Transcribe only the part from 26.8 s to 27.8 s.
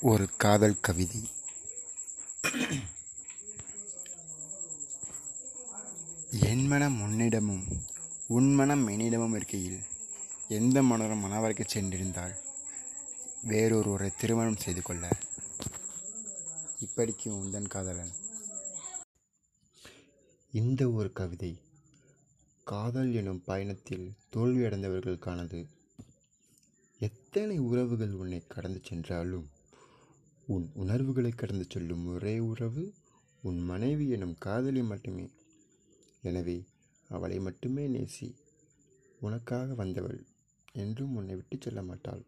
எத்தனை